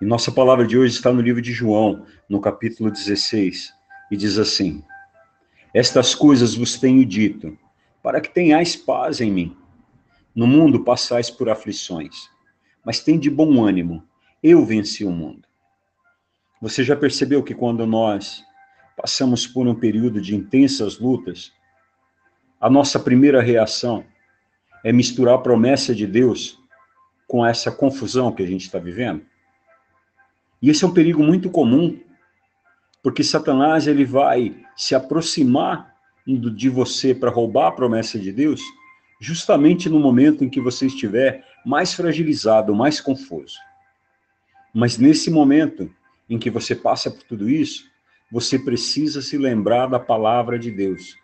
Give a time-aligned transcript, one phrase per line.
[0.00, 3.74] E nossa palavra de hoje está no livro de João, no capítulo 16,
[4.12, 4.84] e diz assim:
[5.74, 7.58] Estas coisas vos tenho dito,
[8.00, 9.56] para que tenhais paz em mim.
[10.32, 12.30] No mundo passais por aflições,
[12.84, 14.04] mas tem de bom ânimo,
[14.40, 15.48] eu venci o mundo.
[16.62, 18.44] Você já percebeu que quando nós
[18.96, 21.52] passamos por um período de intensas lutas,
[22.60, 24.04] a nossa primeira reação
[24.84, 26.56] é misturar a promessa de Deus
[27.26, 29.26] com essa confusão que a gente está vivendo?
[30.60, 31.98] E esse é um perigo muito comum,
[33.02, 35.94] porque Satanás ele vai se aproximar
[36.26, 38.60] de você para roubar a promessa de Deus,
[39.20, 43.56] justamente no momento em que você estiver mais fragilizado, mais confuso.
[44.74, 45.90] Mas nesse momento
[46.28, 47.84] em que você passa por tudo isso,
[48.30, 51.16] você precisa se lembrar da palavra de Deus.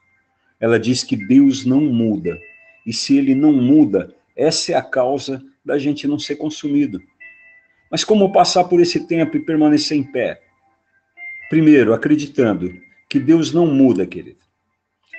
[0.59, 2.39] Ela diz que Deus não muda.
[2.87, 7.01] E se ele não muda, essa é a causa da gente não ser consumido.
[7.95, 10.41] Mas como passar por esse tempo e permanecer em pé?
[11.49, 12.75] Primeiro, acreditando
[13.09, 14.41] que Deus não muda, querido.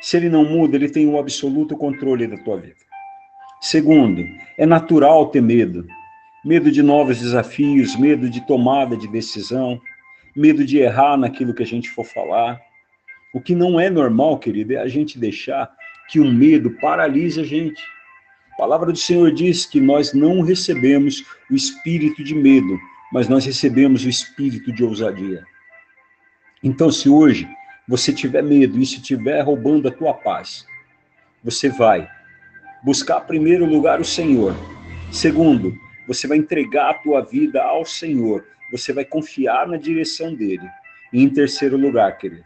[0.01, 2.75] Se ele não muda, ele tem o absoluto controle da tua vida.
[3.61, 4.25] Segundo,
[4.57, 5.87] é natural ter medo.
[6.43, 9.79] Medo de novos desafios, medo de tomada de decisão,
[10.35, 12.59] medo de errar naquilo que a gente for falar.
[13.33, 15.71] O que não é normal, querido, é a gente deixar
[16.09, 17.81] que o medo paralise a gente.
[18.55, 22.79] A palavra do Senhor diz que nós não recebemos o espírito de medo,
[23.11, 25.43] mas nós recebemos o espírito de ousadia.
[26.63, 27.49] Então, se hoje
[27.85, 30.65] você tiver medo e se estiver roubando a tua paz,
[31.43, 32.09] você vai
[32.81, 34.55] buscar primeiro lugar o Senhor.
[35.11, 38.45] Segundo, você vai entregar a tua vida ao Senhor.
[38.71, 40.67] Você vai confiar na direção dele.
[41.11, 42.45] E em terceiro lugar, querido,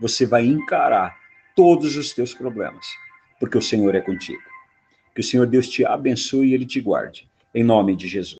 [0.00, 1.14] você vai encarar
[1.54, 2.86] todos os teus problemas,
[3.38, 4.49] porque o Senhor é contigo.
[5.14, 7.28] Que o Senhor Deus te abençoe e Ele te guarde.
[7.54, 8.28] Em nome de Jesus.